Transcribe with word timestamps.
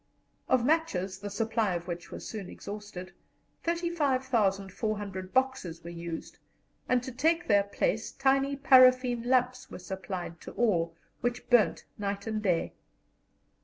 Of 0.49 0.65
matches, 0.65 1.19
the 1.19 1.29
supply 1.29 1.75
of 1.75 1.85
which 1.87 2.09
was 2.09 2.27
soon 2.27 2.49
exhausted, 2.49 3.13
35,400 3.61 5.31
boxes 5.31 5.83
were 5.83 5.91
used, 5.91 6.39
and 6.89 7.03
to 7.03 7.11
take 7.11 7.47
their 7.47 7.65
place 7.65 8.11
tiny 8.11 8.55
paraffin 8.55 9.21
lamps 9.21 9.69
were 9.69 9.77
supplied 9.77 10.41
to 10.41 10.53
all, 10.53 10.95
which 11.19 11.47
burnt 11.51 11.85
night 11.99 12.25
and 12.25 12.41
day. 12.41 12.73